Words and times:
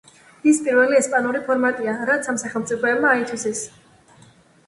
ის 0.51 0.61
პირველი 0.67 0.95
ესპანური 0.99 1.41
ფორმატია, 1.49 1.93
რაც 2.09 2.31
ამ 2.33 2.39
სახელმწიფოებმა 2.45 3.11
აითვისეს. 3.17 3.61